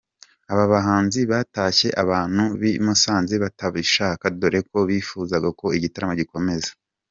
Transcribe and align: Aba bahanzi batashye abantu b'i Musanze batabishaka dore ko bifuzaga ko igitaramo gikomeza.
Aba 0.51 0.65
bahanzi 0.73 1.19
batashye 1.31 1.89
abantu 2.03 2.43
b'i 2.59 2.73
Musanze 2.85 3.35
batabishaka 3.43 4.25
dore 4.39 4.59
ko 4.69 4.77
bifuzaga 4.89 5.49
ko 5.59 5.65
igitaramo 5.77 6.15
gikomeza. 6.23 6.69